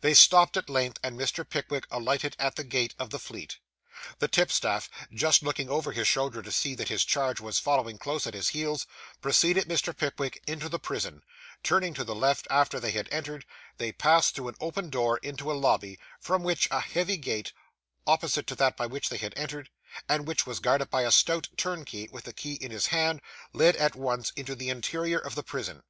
They 0.00 0.14
stopped 0.14 0.56
at 0.56 0.70
length, 0.70 0.98
and 1.02 1.20
Mr. 1.20 1.46
Pickwick 1.46 1.86
alighted 1.90 2.34
at 2.38 2.56
the 2.56 2.64
gate 2.64 2.94
of 2.98 3.10
the 3.10 3.18
Fleet. 3.18 3.58
The 4.20 4.26
tipstaff, 4.26 4.88
just 5.12 5.42
looking 5.42 5.68
over 5.68 5.92
his 5.92 6.08
shoulder 6.08 6.40
to 6.40 6.50
see 6.50 6.74
that 6.76 6.88
his 6.88 7.04
charge 7.04 7.42
was 7.42 7.58
following 7.58 7.98
close 7.98 8.26
at 8.26 8.32
his 8.32 8.48
heels, 8.48 8.86
preceded 9.20 9.68
Mr. 9.68 9.94
Pickwick 9.94 10.42
into 10.46 10.70
the 10.70 10.78
prison; 10.78 11.20
turning 11.62 11.92
to 11.92 12.04
the 12.04 12.14
left, 12.14 12.46
after 12.48 12.80
they 12.80 12.92
had 12.92 13.06
entered, 13.12 13.44
they 13.76 13.92
passed 13.92 14.34
through 14.34 14.48
an 14.48 14.56
open 14.60 14.88
door 14.88 15.18
into 15.18 15.52
a 15.52 15.52
lobby, 15.52 15.98
from 16.22 16.42
which 16.42 16.68
a 16.70 16.80
heavy 16.80 17.18
gate, 17.18 17.52
opposite 18.06 18.46
to 18.46 18.54
that 18.54 18.78
by 18.78 18.86
which 18.86 19.10
they 19.10 19.18
had 19.18 19.34
entered, 19.36 19.68
and 20.08 20.26
which 20.26 20.46
was 20.46 20.58
guarded 20.58 20.88
by 20.88 21.02
a 21.02 21.12
stout 21.12 21.48
turnkey 21.58 22.08
with 22.10 22.24
the 22.24 22.32
key 22.32 22.54
in 22.54 22.70
his 22.70 22.86
hand, 22.86 23.20
led 23.52 23.76
at 23.76 23.94
once 23.94 24.32
into 24.36 24.54
the 24.54 24.70
interior 24.70 25.18
of 25.18 25.34
the 25.34 25.42
prison. 25.44 25.82